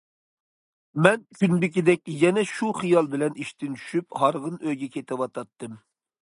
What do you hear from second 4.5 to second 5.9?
ئۆيگە كېتىۋاتاتتىم.